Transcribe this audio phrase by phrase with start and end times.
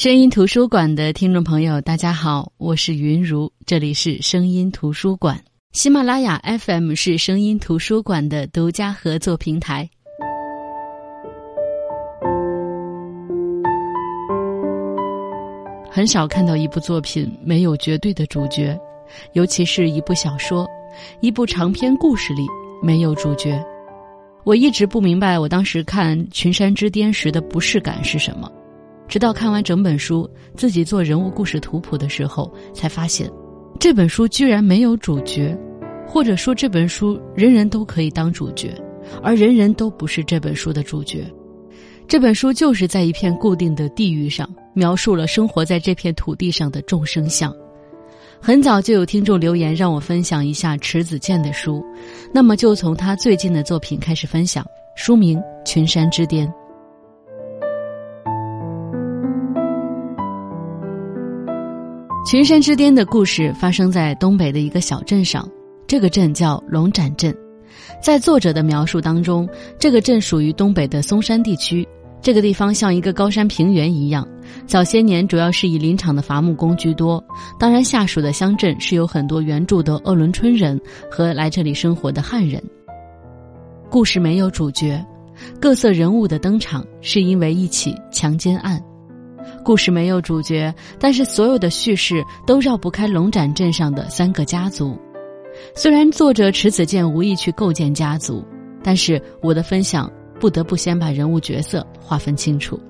[0.00, 5.38] 声音图书馆的听众朋友，大家好，我是云如，这里是声音图书馆。
[5.72, 9.86] 喜马拉雅 FM 是声音图书馆的独家合作平台。
[15.90, 18.74] 很少看到一部作品没有绝对的主角，
[19.34, 20.66] 尤其是一部小说、
[21.20, 22.46] 一部长篇故事里
[22.82, 23.62] 没有主角。
[24.44, 28.50] 我一直不明白，我当时看《群山之巅》时的不适感是什么。
[29.10, 33.28] 直到看完整本书，自己做人物故事图谱的时候，才发现，
[33.80, 35.58] 这本书居然没有主角，
[36.06, 38.72] 或者说这本书人人都可以当主角，
[39.20, 41.26] 而人人都不是这本书的主角。
[42.06, 47.52] 这本书就是在一片固定的地域上，描述了生活在这片土地上的众生相。
[48.40, 51.84] 很早就有听众留言让我分享一下迟子建的书，
[52.32, 56.46] 那么就从他最近的作品开始分享，书名《群山之巅》。
[62.26, 65.48] 群山之巅的故事发生在东北的一个小镇上，
[65.86, 67.34] 这个镇叫龙展镇。
[68.02, 71.86] 在作者的描述当中，这个镇属于东北的松山地区。
[72.20, 74.28] 这个地方像一个高山平原一样，
[74.66, 77.24] 早些年主要是以林场的伐木工居多。
[77.58, 80.78] 当然，下属的乡镇是有很多原住的鄂伦春人
[81.10, 82.62] 和来这里生活的汉人。
[83.88, 85.02] 故事没有主角，
[85.58, 88.80] 各色人物的登场是因为一起强奸案。
[89.64, 94.98] 故事没有主角，但是所有的叙事都绕不开龙展镇上的三个家族。
[95.74, 98.44] 虽然作者迟子建无意去构建家族，
[98.82, 102.80] 但是我的分享不得不先把人物角色划分清楚。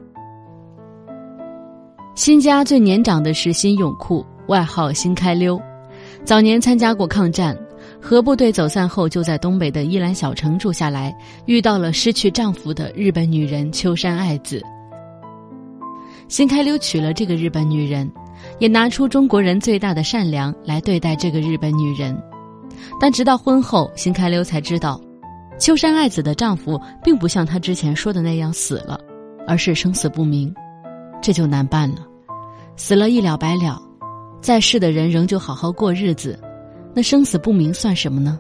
[2.14, 5.60] 新家最年长的是新永库，外号新开溜，
[6.24, 7.56] 早年参加过抗战，
[8.00, 14.62] 和部队走散后就在东北的伊兰小城住下来，遇到了失去丈夫的日本女人秋山爱子。
[16.30, 18.08] 辛开溜娶了这个日本女人，
[18.60, 22.16] 也拿出中国人最大的善良来对待这个日本女人。
[23.00, 25.00] 但直到婚后，辛开溜才知道，
[25.58, 28.96] 秋山爱子的丈夫并不像他之前说的那样死了，
[29.44, 30.54] 而是生死不明。
[31.20, 32.06] 这就难办了，
[32.76, 33.82] 死了一了百了，
[34.40, 36.38] 在世的人仍旧好好过日子，
[36.94, 38.38] 那生死不明算什么呢？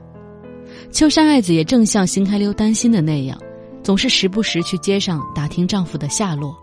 [0.92, 3.36] 秋山爱子也正像辛开溜担心的那样，
[3.82, 6.56] 总是时不时去街上打听丈夫的下落。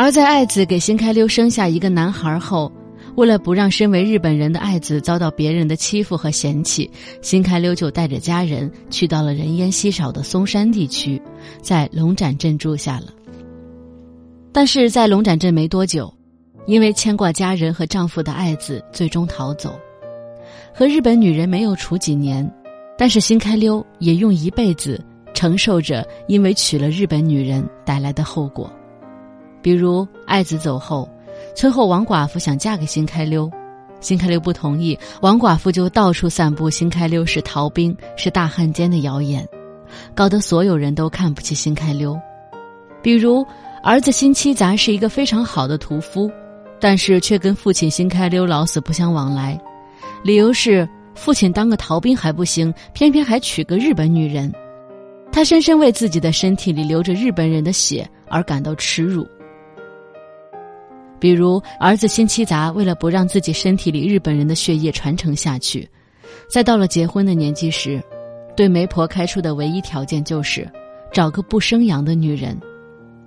[0.00, 2.70] 而在爱子给新开溜生下一个男孩后，
[3.16, 6.88] 为了不让身为日本人的爱子遭到别人的欺负和嫌弃，
[7.20, 11.20] 新开溜就带着家人去到了人烟稀少的松山地区，
[11.60, 13.06] 在龙展镇住下了。
[14.52, 16.14] 但是在龙展镇没多久，
[16.68, 19.76] 因为牵挂家人和丈夫的爱子最终逃走，
[20.72, 22.48] 和日本女人没有处几年，
[22.96, 25.04] 但是新开溜也用一辈子
[25.34, 28.72] 承受着因为娶了日本女人带来的后果。
[29.60, 31.08] 比如爱子走后，
[31.54, 33.50] 村后王寡妇想嫁给新开溜，
[34.00, 39.46] 新开溜不同意，王寡妇就到处散布新开溜是逃兵、是大汉奸的谣言，
[40.14, 42.18] 搞得所有人都看不起新开溜。
[43.02, 43.44] 比如
[43.82, 46.30] 儿子辛七杂是一个非常好的屠夫，
[46.80, 49.60] 但是却跟父亲新开溜老死不相往来，
[50.22, 54.52] 理由是父亲当个逃兵还不行，偏偏还娶个日本女人，
[55.32, 59.26] 他深深为自己的身体里流着日本人的血而感到耻辱。
[61.20, 65.88] 比如，儿子辛七杂为了不让自己身体里日本人的血液传承下去，
[66.48, 68.02] 在到了结婚的年纪时，
[68.56, 70.70] 对媒婆开出的唯一条件就是
[71.12, 72.58] 找个不生养的女人。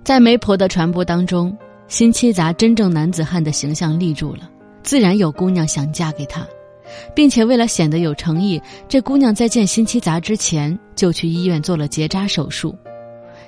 [0.04, 4.50] 在媒婆的传播当中，辛七杂真正男子汉的形象立住了，
[4.82, 6.46] 自然有姑娘想嫁给他，
[7.14, 12.74] 并且为了显得有诚意，这姑娘在见辛七杂之前就去医院做了结扎手术。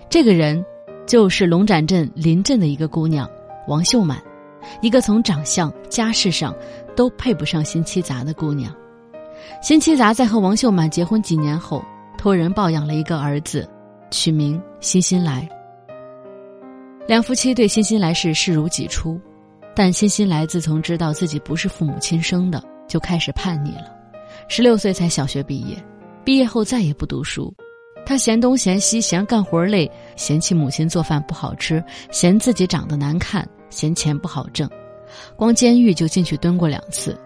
[0.09, 0.65] 这个人，
[1.07, 3.29] 就是龙展镇临镇的一个姑娘
[3.67, 4.23] 王秀满。
[4.81, 6.55] 一个从长相、家世上
[6.97, 8.75] 都配不上辛七杂的姑娘，
[9.63, 11.85] 辛七杂在和王秀满结婚几年后，
[12.17, 13.69] 托人抱养了一个儿子，
[14.11, 15.49] 取名辛辛来。
[17.07, 19.21] 两夫妻对辛辛来是视如己出，
[19.75, 23.93] 但辛辛来自从知道自己不是父母亲生的，就开始叛逆了。
[24.49, 25.77] 十六岁才小学毕业，
[26.25, 27.53] 毕业后再也不读书，
[28.07, 33.47] 他嫌东嫌西，嫌干活累，嫌弃母亲做饭不好吃，嫌自己长得难看。
[33.75, 34.71] 嫌钱不好挣，
[35.35, 37.19] 光监狱就进去蹲过两次。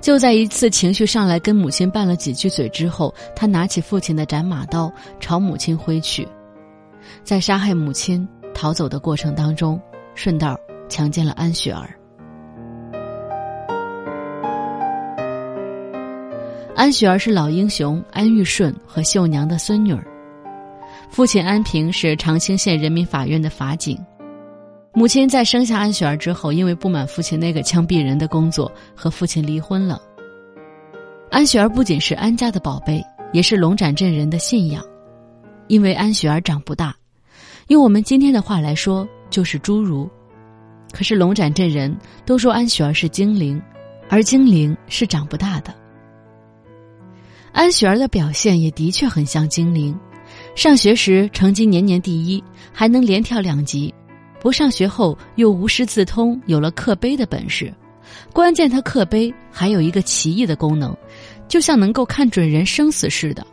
[0.00, 6.26] 就在一次情绪上来跟母亲拌了几句嘴之后，他拿起父亲的斩马刀朝母亲挥去，
[7.24, 9.80] 在杀害母亲逃走的过程当中，
[10.14, 10.58] 顺道
[10.88, 11.96] 强奸了安雪儿。
[16.74, 20.06] 安雪儿是老英雄安玉顺和秀娘的孙女儿，
[21.08, 23.98] 父亲安平是长兴县人民法院的法警。
[24.98, 30.00] 母亲在生下安雪儿之后，因为不满父亲那个枪毙人的工作，和父亲离婚了。
[31.30, 34.82] 安雪儿不仅是安家的宝贝，也是龙展镇人的信仰，
[35.66, 36.96] 因为安雪儿长不大，
[37.66, 40.08] 用我们今天的话来说，就是侏儒。
[40.92, 41.94] 可是龙展镇人
[42.24, 43.60] 都说安雪儿是精灵，
[44.08, 45.74] 而精灵是长不大的。
[47.52, 49.94] 安雪儿的表现也的确很像精灵，
[50.54, 52.42] 上学时成绩年年第一，
[52.72, 53.92] 还能连跳两级。
[54.40, 57.72] 不上学后又无师自通，有了刻碑的本事。
[58.32, 60.96] 关键他刻碑还有一个奇异的功能，
[61.48, 63.44] 就像能够看准人生死似的。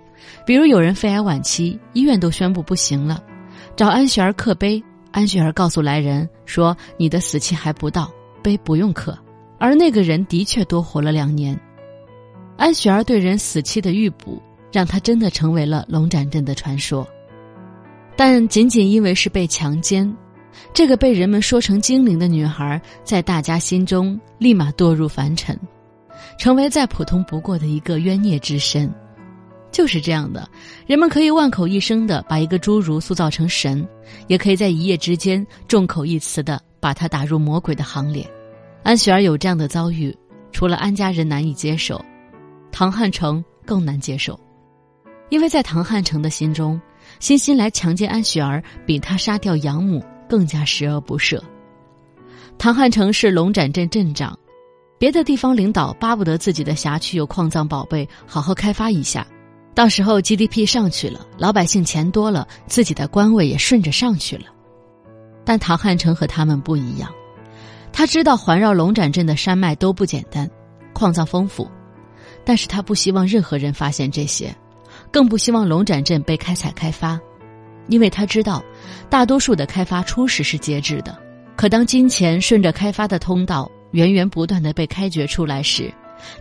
[0.45, 3.23] 比如有人肺癌晚期，医院都宣布不行了，
[3.75, 9.17] 找安雪儿刻碑，安雪儿告诉来人说：“你的死期还不到，碑不用刻。”
[9.57, 11.57] 而那个人的确多活了两年。
[12.57, 14.41] 安雪儿对人死期的预卜，
[14.71, 17.07] 让他真的成为了龙展镇的传说。
[18.15, 20.13] 但仅仅因为是被强奸。
[20.73, 25.57] 这个被人们说成精灵的女孩，在大家心中立马堕入凡尘，
[26.37, 28.93] 成为再普通不过的一个冤孽之身。
[29.71, 30.47] 就是这样的，
[30.85, 33.83] 人们可以万口一声的把一个侏儒塑造成神，
[34.27, 38.23] 也可以在一夜之间众口一词的把他打入魔鬼的行列。
[38.83, 40.15] 安雪儿有这样的遭遇，
[40.51, 41.99] 除了安家人难以接受，
[42.71, 44.39] 唐汉成更难接受，
[45.29, 46.79] 因为在唐汉成的心中，
[47.19, 50.03] 欣欣来强奸安雪儿，比他杀掉养母。
[50.33, 51.39] 更加十恶不赦。
[52.57, 54.35] 唐汉成是龙展镇镇长，
[54.97, 59.27] 别的地方领导巴不得自己的辖区有矿藏宝贝，好好开发一下，
[59.75, 64.45] 到时候 GDP 上去了，老百姓钱多了，自己的官位也顺着上去了。
[65.45, 67.13] 但唐汉成和他们不一样，
[67.91, 70.49] 他知道环绕龙展镇的山脉都不简单，
[70.93, 71.69] 矿藏丰富，
[72.43, 74.51] 但是他不希望任何人发现这些，
[75.11, 77.19] 更不希望龙展镇被开采开发。
[77.89, 78.63] 因为他知道，
[79.09, 81.17] 大多数的开发初始是节制的，
[81.55, 85.93] 可当金钱顺着开发的通道源源不断的被开掘出来时，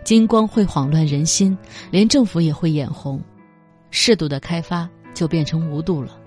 [0.03, 1.57] 金光会慌乱人心，
[1.91, 3.21] 连政府也会眼红，
[3.91, 6.17] 适度的开发就变成无度了，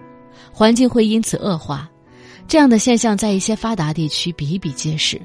[0.52, 1.90] 环境会因此恶化。
[2.46, 5.20] 这样的现象在一些发达地区比比皆是，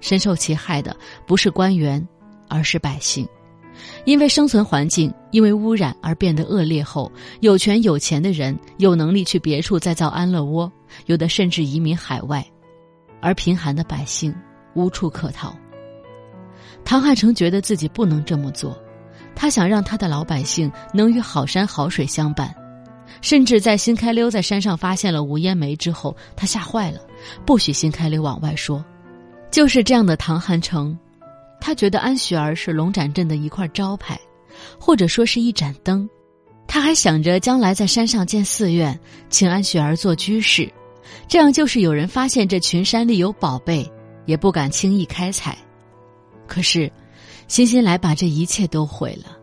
[0.00, 0.96] 深受其害的
[1.26, 2.02] 不是官员，
[2.48, 3.28] 而是百姓。
[4.06, 7.10] 因为生存环境因为污染而变得恶劣后，
[7.40, 10.70] 有权有钱的人有能力去别处再造安乐窝，
[11.06, 12.46] 有的甚至移民海外，
[13.20, 14.32] 而贫寒的百姓
[14.74, 15.54] 无处可逃。
[16.84, 18.80] 唐汉成觉得自己不能这么做，
[19.34, 22.54] 他想让他的老百姓能与好山好水相伴，
[23.20, 27.00] 甚至在新开溜在山上发现了无烟煤之后，他吓坏了，
[27.44, 28.84] 不许新开溜往外说。
[29.50, 30.96] 就是这样的唐汉成。
[31.60, 34.18] 他觉得安雪儿是龙展镇的一块招牌，
[34.78, 36.08] 或者说是一盏灯。
[36.68, 38.98] 他还想着将来在山上建寺院，
[39.30, 40.70] 请安雪儿做居士，
[41.28, 43.88] 这样就是有人发现这群山里有宝贝，
[44.26, 45.56] 也不敢轻易开采。
[46.46, 46.90] 可是，
[47.48, 49.36] 欣欣来把这一切都毁了。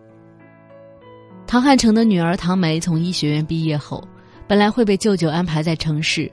[1.48, 4.04] 唐汉成的女儿唐梅从医学院毕业后，
[4.48, 6.32] 本来会被舅舅安排在城市，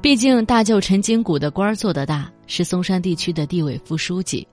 [0.00, 4.46] 毕竟大舅陈金谷的官儿做得大，是松山地区的地委副书记。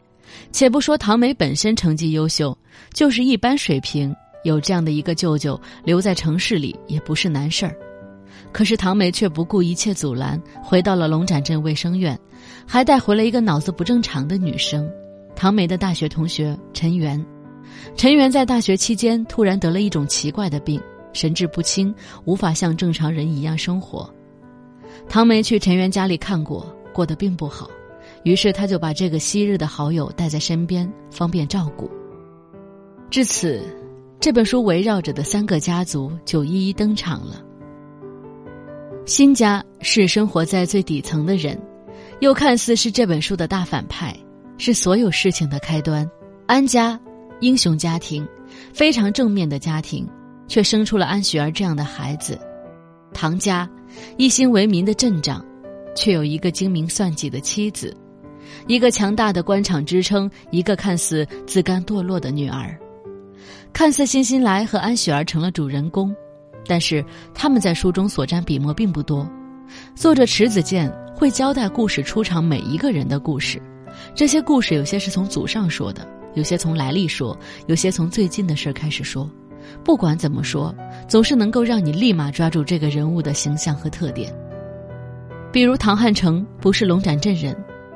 [0.51, 2.57] 且不说唐梅本身成绩优秀，
[2.93, 7.75] 就是一般水平，有这样的一个舅舅留在城市里也不是难事儿。
[8.51, 12.17] 可是唐梅却不顾一切阻拦，回到了龙展镇卫生院，
[12.65, 14.89] 还带回了一个脑子不正常的女生，
[15.35, 17.23] 唐梅的大学同学陈元。
[17.97, 24.09] 陈元在大学期间突然得了一种奇怪的病，神志不清，无法像正常人一样生活。
[25.09, 27.69] 唐梅去陈元家里看过，过得并不好。
[28.25, 31.87] 于是他就把这个昔日的好友带在身边，方便照顾。
[33.11, 33.63] 至此，
[34.19, 37.39] 这本书围绕着的三个家族就一一登场了。
[39.05, 41.55] 新家是生活在最底层的人，
[42.19, 44.17] 又看似是这本书的大反派，
[44.57, 46.09] 是所有事情的开端。
[46.47, 46.99] 安家，
[47.41, 48.27] 英雄家庭，
[48.73, 50.09] 非常正面的家庭，
[50.47, 52.39] 却生出了安雪儿这样的孩子。
[53.13, 53.69] 唐家，
[54.17, 55.45] 一心为民的镇长，
[55.95, 57.95] 却有一个精明算计的妻子。
[58.67, 62.75] 一个强大的官场支撑，一个看似自甘堕落的女儿，
[63.71, 66.13] 看似欣欣来和安雪儿成了主人公，
[66.67, 69.29] 但是他们在书中所占笔墨并不多。
[69.93, 73.61] 作者池子健会交代故事出场每一个人的故事，
[74.15, 79.29] 这些故事有些是从祖上说的，有些从来历说，有些从最近的事儿开始说。
[79.83, 80.73] 不管怎么说，
[81.07, 84.31] 总是能够让你立马抓住这个人物的形象和特点。
[85.51, 87.55] 比如唐汉成不是龙展镇人。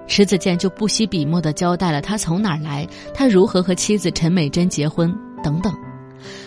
[0.10, 5.72] 迟子建就不惜笔墨的交代了他从哪儿来，他如何和妻子陈美贞结婚等等，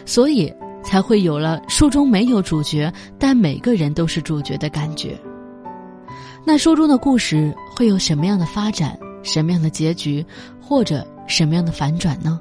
[0.04, 0.52] 所以
[0.82, 5.16] 才会有了书中没有主角，但每个人都是主角的感觉。
[6.44, 10.26] 那书中的故事会有什么样的发展、什么样的结局，
[10.60, 12.36] 或者什么样的反转呢？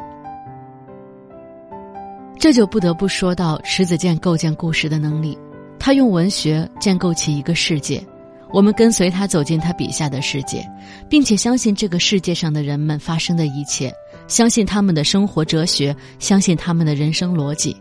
[2.40, 5.38] 这就不得不说到迟子建构建故事的能力。
[5.78, 8.04] 他用文学建构起一个世界，
[8.54, 10.66] 我们跟随他走进他笔下的世界，
[11.10, 13.94] 并且相信这个世界上的人们发生的一切，
[14.28, 17.76] 相信他们的生活哲学，相信他们的人生逻辑。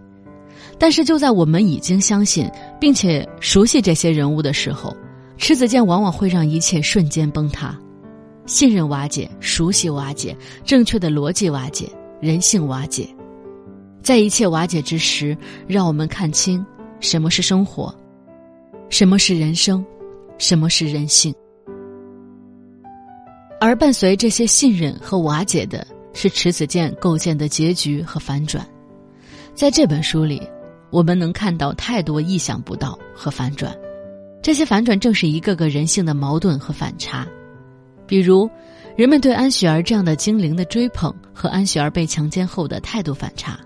[0.79, 2.51] 但是，就在我们已经相信
[2.81, 4.97] 并且熟悉这些人物的时候，
[5.37, 7.77] 迟子建往往会让一切瞬间崩塌，
[8.47, 10.35] 信任瓦解，熟悉瓦解，
[10.65, 11.87] 正确的逻辑瓦解，
[12.21, 13.09] 人性瓦解。
[14.03, 15.37] 在一切瓦解之时，
[15.67, 16.65] 让我们看清。
[17.01, 17.95] 什么是生活？
[18.89, 19.85] 什么是人生？
[20.41, 21.35] 什么是人性？
[23.61, 28.67] 而伴随这些信任和瓦解的，是迟子建构建的结局和反转。
[29.55, 30.41] 在这本书里，
[30.91, 33.77] 我们能看到太多意想不到和反转。
[34.43, 37.29] 这些反转正是一个个人性的矛盾和反差。
[38.07, 38.49] 比如，
[38.97, 43.61] 人们对安雪儿这样的精灵的追捧和安雪儿被强奸后的态度反差。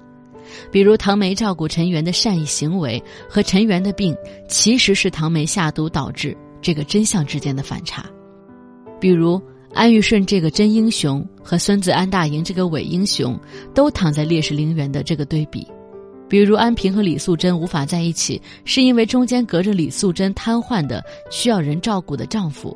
[0.73, 4.17] 比如唐梅照顾陈元的善意行为和陈元的病
[4.49, 8.07] 其实是唐梅下毒导致这个真相之间的反差，
[8.99, 9.39] 比如
[9.75, 13.39] 安玉顺这个真英雄和孙子安大营这个伪英雄
[13.75, 15.69] 都躺在烈士陵园的这个对比，
[16.27, 22.75] 比如安平和李素贞无法在一起是因为中间隔着李素贞瘫痪的需要人照顾的丈夫，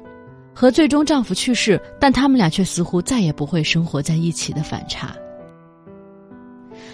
[0.54, 5.16] 和最终丈夫去世但他们俩却似乎再也不会生活在一起的反差。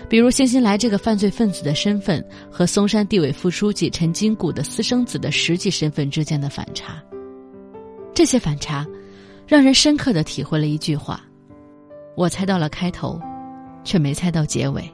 [0.09, 7.03] 比如，辛辛来这个犯罪分子的身份和嵩山地委副书记陈金谷的私生子的实际身份之间的反差，
[8.15, 8.87] 这些反差，
[9.47, 11.23] 让人深刻的体会了一句话：
[12.17, 13.19] 我猜到了开头，
[13.83, 14.89] 却没猜到结尾。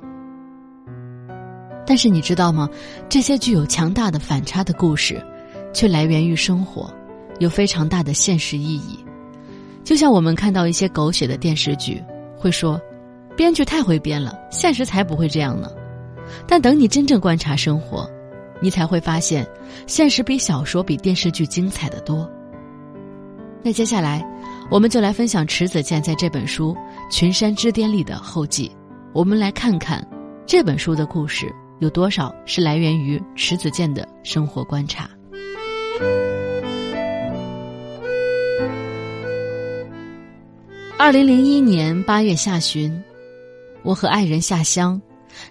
[1.84, 2.68] 但是你知道吗？
[3.08, 5.20] 这些具有强大的反差的故事，
[5.74, 6.88] 却来源于生活，
[7.40, 8.98] 有非常大的现实意义。
[9.82, 12.00] 就像我们看到一些狗血的电视剧，
[12.36, 12.80] 会说。
[13.40, 15.70] 编剧太会编了，现实才不会这样呢。
[16.46, 18.06] 但等你真正观察生活，
[18.60, 19.48] 你才会发现，
[19.86, 22.30] 现实比小说、比电视剧精彩的多。
[23.62, 24.22] 那接下来，
[24.70, 26.76] 我们就来分享迟子建在这本书
[27.10, 28.70] 《群山之巅》里的后记。
[29.14, 30.06] 我们来看看
[30.44, 35.08] 这本书的故事有多少是来源于迟子建的生活观察。
[40.98, 43.02] 二零零一年八月下旬。
[43.82, 45.00] 我和爱人下乡，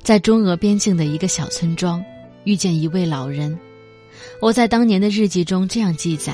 [0.04, 2.04] 在中俄边境的一个小村庄，
[2.44, 3.58] 遇见一位老人。
[4.42, 6.34] 我在当年的日记中这样记载：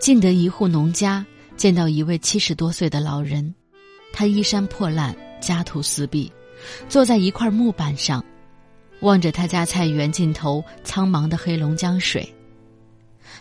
[0.00, 1.24] 进得一户农家，
[1.56, 3.54] 见到一位七十多岁的老人，
[4.12, 6.32] 他衣衫破烂，家徒四壁，
[6.88, 8.24] 坐在一块木板上，
[9.00, 12.28] 望着他家菜园尽头苍茫的黑龙江水。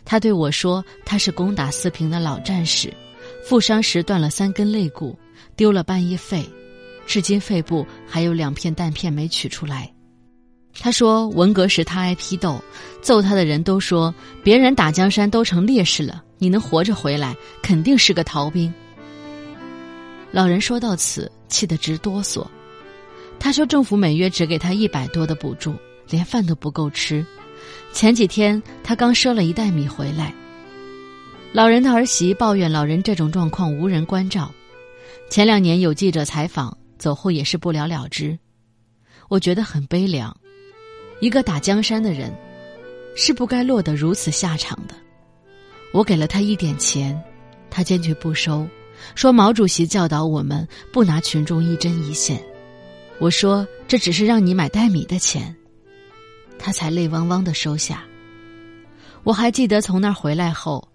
[0.06, 2.94] 他对我说：“他是攻打四平的老战士，
[3.44, 5.18] 负伤时断了三根肋骨，
[5.56, 6.48] 丢了半叶肺。”
[7.10, 9.92] 至今肺部还有两片弹片没取出来。
[10.80, 12.62] 他说，文革时他挨批斗，
[13.01, 14.13] 揍他的人都说
[14.44, 18.72] 别人打江山都成烈士了，你能活着回来，肯定是个逃兵。
[20.32, 22.46] 老人说到此，气得直哆嗦。
[23.39, 25.74] 他说，政府每月只给他一百多的补助，
[26.12, 27.25] 连饭都不够吃。
[27.92, 30.32] 前几天他刚赊了一袋米回来。
[31.54, 34.51] 老人的儿媳抱怨老人这种状况无人关照。
[35.32, 36.79] 前两年有记者采访。
[37.00, 38.38] 走后也是不了了之，
[39.29, 40.36] 我觉得很悲凉。
[41.22, 42.32] 一个打江山的人，
[43.15, 44.94] 是不该落得如此下场的。
[45.94, 47.20] 我给了他一点钱，
[47.70, 48.68] 他坚决不收，
[49.15, 52.44] 说毛主席教导我们不拿群众一针一线。
[53.18, 55.56] 我说这只是让你买袋米的钱，
[56.58, 58.03] 他才泪汪汪的收下。
[59.24, 60.88] 我还记得从那儿回来后。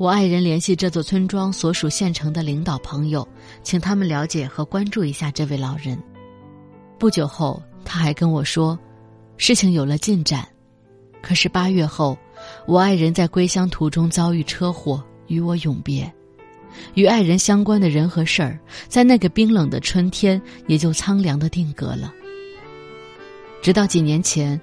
[0.00, 3.28] 我爱人联系这座村庄所属县城的领导朋友，
[3.62, 6.02] 请他们了解和关注一下这位老人。
[6.98, 8.78] 不久后，他还跟我说，
[9.36, 10.48] 事情有了进展。
[11.20, 12.16] 可是八月后，
[12.66, 16.10] 我爱人在归乡途中遭遇车祸，与我永别。
[16.94, 22.10] 与爱人相关的人和事儿，在那个冰冷的春天，也就苍凉的定格了。
[23.60, 24.58] 直到几年前。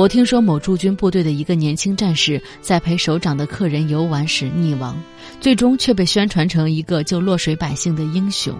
[0.00, 4.98] 我听说某驻军部队的一个年轻战士在陪首长的客人游玩时溺亡，
[5.42, 8.58] 最终却被宣传成一个救落水百姓的英雄。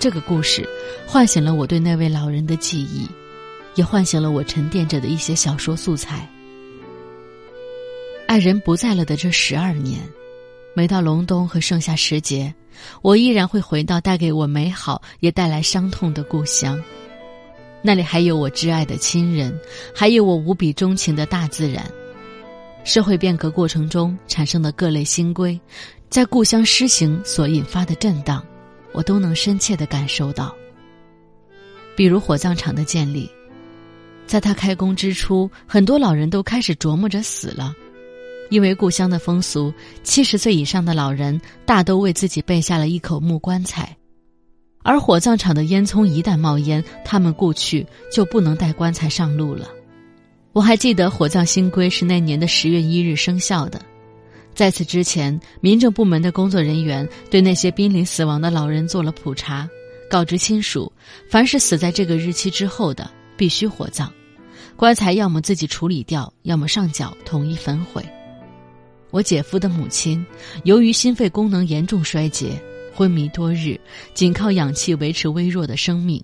[0.00, 0.68] 这个故事
[1.06, 3.06] 唤醒了我对那位老人的记忆，
[3.76, 6.28] 也唤醒了我沉淀着的一些小说素材。
[8.26, 10.00] 爱人不在了的这十二年，
[10.74, 12.52] 每到隆冬和盛夏时节，
[13.02, 16.82] 我依然会回到带给我美好也带来伤痛的故乡。
[17.86, 19.54] 那里还有我挚爱的亲人，
[19.94, 21.84] 还有我无比钟情的大自然。
[22.82, 25.60] 社会变革过程中产生的各类新规，
[26.08, 28.42] 在故乡施行所引发的震荡，
[28.92, 30.56] 我都能深切的感受到。
[31.94, 33.30] 比如火葬场的建立，
[34.26, 37.74] 在他开工之初，很多老人都开始琢磨着死了，
[38.48, 39.70] 因为故乡的风俗，
[40.02, 43.94] 七十岁以上的老人大都为自己备下了一口木棺材，
[44.84, 49.66] 而火葬场的烟囱一旦冒烟，他们故去就不能带棺材上路了。
[50.52, 53.80] 我还记得火葬新规是那年的十月一日生效的，
[54.54, 59.68] 在此之前，民政部门的工作人员对那些濒临死亡的老人做了普查。
[60.10, 60.92] 告知亲属，
[61.30, 64.08] 凡是死在这个日期之后的，必须火葬，
[64.76, 68.04] 棺材要么自己处理掉，要么上缴统一焚毁。
[69.10, 70.24] 我姐夫的母亲，
[70.64, 72.62] 由于心肺功能严重衰竭，
[72.94, 73.78] 昏迷多日，
[74.14, 76.22] 仅靠氧气维持微弱的生命，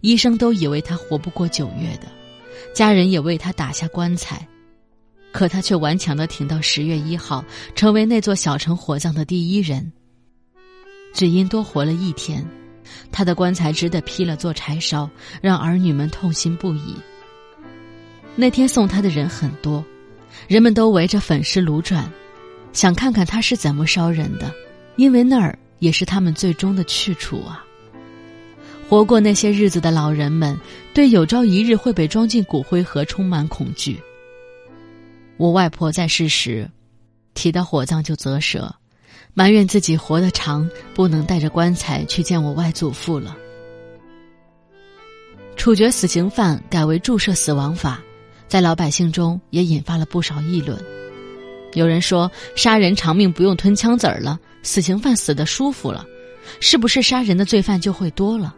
[0.00, 2.08] 医生都以为他活不过九月的，
[2.74, 4.46] 家人也为他打下棺材，
[5.32, 7.44] 可他却顽强的挺到十月一号，
[7.74, 9.92] 成为那座小城火葬的第一人。
[11.12, 12.44] 只因多活了一天。
[13.10, 15.08] 他的棺材只得劈了做柴烧，
[15.40, 16.96] 让儿女们痛心不已。
[18.34, 19.84] 那天送他的人很多，
[20.48, 22.10] 人们都围着粉尸炉转，
[22.72, 24.52] 想看看他是怎么烧人的，
[24.96, 27.66] 因为那儿也是他们最终的去处啊。
[28.88, 30.56] 活过那些日子的老人们，
[30.94, 34.00] 对有朝一日会被装进骨灰盒充满恐惧。
[35.38, 36.70] 我外婆在世时，
[37.34, 38.72] 提到火葬就啧舌。
[39.34, 43.36] 埋怨自己活得长，不能带着棺材去见我外祖父了。
[45.56, 48.00] 处决死刑犯改为注射死亡法，
[48.46, 50.78] 在老百姓中也引发了不少议论。
[51.74, 56.04] 有人说，杀人偿命不用吞枪子儿了，死刑犯死的舒服了，
[56.60, 58.54] 是不是杀人的罪犯就会多了？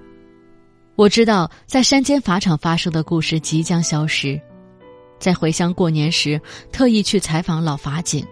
[0.97, 4.41] 我知道，在山间法场发生的故事即将消失。
[5.19, 6.41] 在回乡过年时，
[6.71, 8.25] 特意去采访老法警。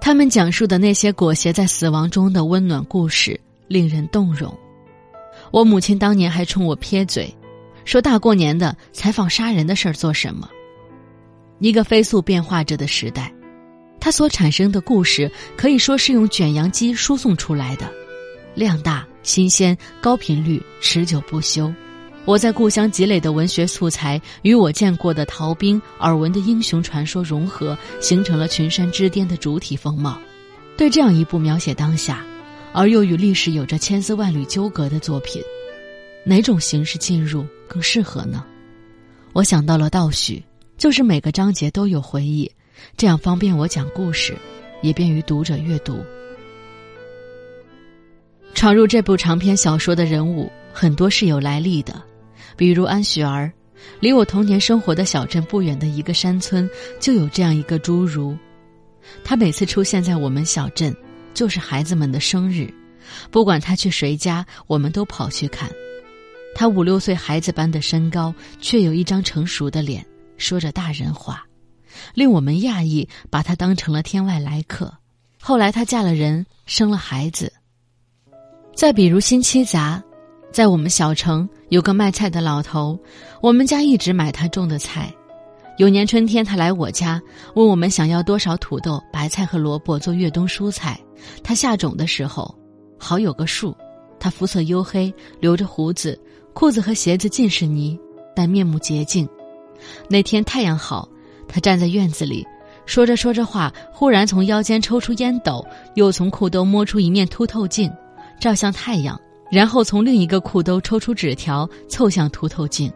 [0.00, 3.38] 他们讲述的那些裹挟在死亡中的温暖故事，
[3.68, 4.54] 令人动容。
[5.50, 7.34] 我母亲当年还冲我撇嘴，
[7.84, 10.48] 说：“大过年的采访杀人的事儿做什么？”
[11.60, 13.32] 一个飞速变化着的时代，
[14.04, 17.90] 它所产生的故事可以说是用卷扬机输送出来的，
[18.54, 21.72] 量大、新鲜、高频率、持久不休。
[22.26, 30.20] 我在故乡积累的文学素材，与我见过的逃兵、耳闻的英雄传说融合，形成了群山之巅的主体风貌。
[30.76, 32.22] 对这样一部描写当下，
[32.74, 35.40] 而又与历史有着千丝万缕纠葛的作品，
[36.26, 38.44] 哪种形式进入更适合呢？
[39.32, 40.44] 我想到了倒叙，
[40.76, 42.50] 就是每个章节都有回忆，
[42.96, 44.36] 这样方便我讲故事，
[44.82, 46.04] 也便于读者阅读。
[48.54, 52.00] 闯入这部长篇小说的人物很多是有来历的。
[52.56, 53.52] 比如安雪儿，
[53.98, 56.70] 离我童年生活的小镇不远的一个山村，
[57.00, 58.36] 就有这样一个侏儒。
[59.24, 60.94] 他每次出现在我们小镇，
[61.34, 62.72] 就是孩子们的生日，
[63.30, 65.68] 不管他去谁家，我们都跑去看。
[66.54, 70.06] 他五六岁孩子般的身高，却有一张成熟的脸，
[70.38, 71.44] 说着大人话，
[72.14, 74.92] 令我们讶异，把他当成了天外来客。
[75.40, 77.52] 后来他嫁了人，生了孩子。
[78.74, 80.02] 再比如辛七杂。
[80.52, 82.96] 在我们小城有个卖菜的老头，
[83.42, 85.12] 我们家一直买他种的菜。
[85.78, 87.20] 有年春天，他来我家，
[87.56, 90.96] 问我们想要多少土豆、白菜和萝卜做越冬蔬菜。
[91.42, 92.56] 他下种的时候，
[92.96, 93.76] 好有个数。
[94.20, 96.16] 他肤色黝黑，留着胡子，
[96.52, 97.98] 裤子和鞋子尽是泥，
[98.36, 99.28] 但面目洁净。
[100.08, 101.08] 那天太阳好，
[101.54, 102.44] 他站在院子里，
[102.84, 105.64] 说着说着话，忽然从腰间抽出烟斗，
[105.94, 107.88] 又从裤兜摸出一面凸透镜，
[108.40, 109.16] 照向太阳。
[109.52, 112.92] 然后从另一个裤兜抽出纸条，凑向凸透镜，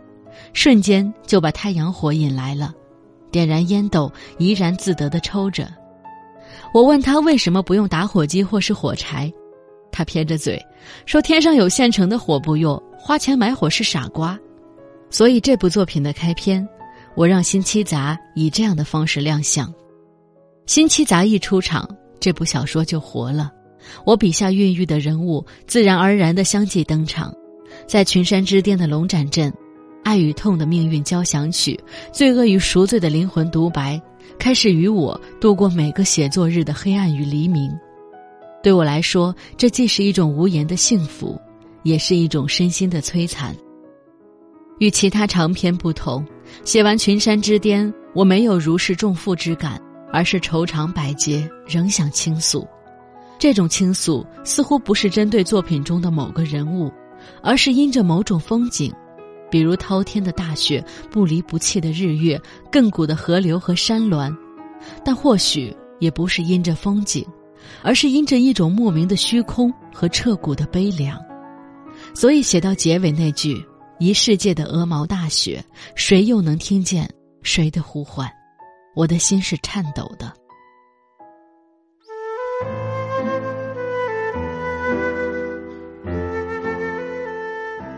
[0.54, 2.74] 瞬间就把太阳火引来了，
[3.30, 5.68] 点燃烟斗，怡然自得地抽着。
[6.74, 9.32] 我问他为什么不用打火机或是火柴，
[9.92, 10.60] 他撇着嘴
[11.06, 14.36] 说：“天上有现成的火不用，花钱买火是傻瓜。”
[15.10, 16.68] 所以这部作品的开篇，
[17.18, 19.74] 我让辛七杂以这样的方式亮相。
[20.66, 21.84] 辛七杂一出场，
[22.20, 23.50] 这部小说就活了。
[24.06, 27.34] 我笔下孕育的人物自然而然的相继登场，
[27.88, 29.52] 在群山之巅的龙展镇，
[30.04, 31.76] 爱与痛的命运交响曲，
[32.12, 34.00] 罪恶与赎罪的灵魂独白，
[34.38, 37.68] 开始与我度过每个写作日的黑暗与黎明。
[38.62, 41.36] 对我来说，这既是一种无言的幸福，
[41.82, 43.52] 也是一种身心的摧残。
[44.78, 46.24] 与其他长篇不同，
[46.64, 49.80] 写完群山之巅，我没有如释重负之感，
[50.12, 52.66] 而是愁肠百结，仍想倾诉。
[53.38, 56.92] 这种倾诉似乎不是针对作品中的某个人物，
[57.42, 58.92] 而是因着某种风景，
[59.50, 62.40] 比如滔天的大雪、不离不弃的日月、
[62.72, 64.36] 亘古的河流和山峦，
[65.04, 67.24] 但或许也不是因着风景，
[67.82, 71.16] 而是因着一种莫名的虚空和彻骨的悲凉。
[72.14, 73.64] 所以写到结尾那句
[73.98, 77.08] “一世界的鹅毛大雪，谁又能听见
[77.42, 78.30] 谁的呼唤？”
[78.94, 80.32] 我的心是颤抖的。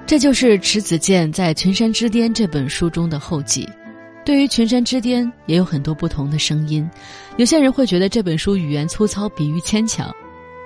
[0.06, 3.66] 这就是迟子建在《群山之巅》这本书中的后记。
[4.24, 6.88] 对于《群山之巅》，也有很多不同的声音。
[7.36, 10.12] 有些人会觉得这本书语言粗糙，比喻牵强，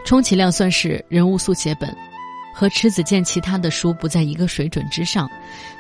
[0.05, 1.95] 充其量算是人物速写本，
[2.55, 5.29] 和迟子建其他的书不在一个水准之上。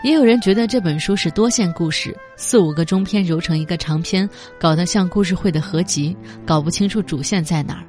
[0.02, 7.84] 也有人觉得这本书是多线故事，四五个中篇揉成一个长篇，搞得像故事会的合集，搞不清楚主线在哪儿。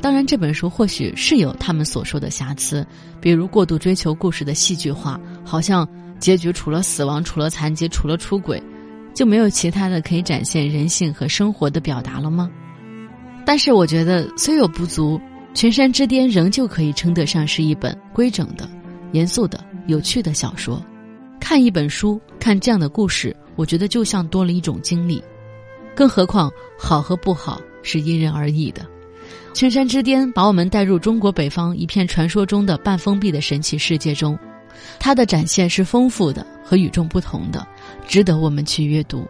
[0.00, 2.86] 当然，这本书或许是有他们所说的瑕疵，
[3.20, 5.86] 比如过度追求故事的戏剧化，好像
[6.18, 8.62] 结局除了死亡、除了残疾、除了出轨，
[9.14, 12.50] 就没有其他的可以展现人性和生活的表达了吗？
[13.44, 15.18] 但是，我觉得虽有不足，
[15.58, 18.70] 《群山之巅》仍旧可以称得上是一本规整的、
[19.10, 20.80] 严肃的、有趣的小说。
[21.40, 25.20] 看一本书，看这样的故事，我觉得就像多了一种经历。
[25.96, 28.86] 更何况，好和不好是因人而异的。
[29.52, 34.38] 群山之巅把我们带入中国北方一片传说中的半封闭的神奇世界中，
[35.00, 37.66] 它的展现是丰富的和与众不同的，
[38.06, 39.26] 值得我们去阅读。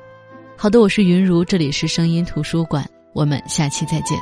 [0.59, 4.19] 好的，我是云如，这里是声音图书馆，我们下期再见。